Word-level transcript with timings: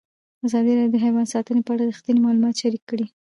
ازادي 0.45 0.71
راډیو 0.77 0.93
د 0.93 0.97
حیوان 1.05 1.25
ساتنه 1.33 1.61
په 1.65 1.71
اړه 1.73 1.83
رښتیني 1.91 2.19
معلومات 2.21 2.55
شریک 2.61 2.83
کړي. 2.89 3.05